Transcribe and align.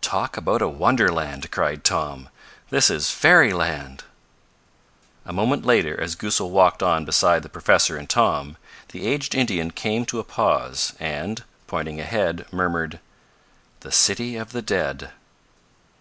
"Talk 0.00 0.36
about 0.36 0.62
a 0.62 0.68
wonderland!" 0.68 1.50
cried 1.50 1.82
Tom. 1.82 2.28
"This 2.70 2.88
is 2.88 3.10
fairyland!" 3.10 4.04
A 5.26 5.32
moment 5.32 5.64
later, 5.66 6.00
as 6.00 6.14
Goosal 6.14 6.52
walked 6.52 6.84
on 6.84 7.04
beside 7.04 7.42
the 7.42 7.48
professor 7.48 7.96
and 7.96 8.08
Tom, 8.08 8.56
the 8.90 9.04
aged 9.08 9.34
Indian 9.34 9.72
came 9.72 10.06
to 10.06 10.20
a 10.20 10.22
pause, 10.22 10.92
and, 11.00 11.42
pointing 11.66 11.98
ahead, 12.00 12.46
murmured: 12.52 13.00
"The 13.80 13.90
city 13.90 14.36
of 14.36 14.52
the 14.52 14.62
dead!" 14.62 15.10